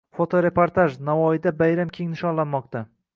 [0.19, 2.83] Fotoreportaj: Navoiyda bayram keng ishonlanmoqda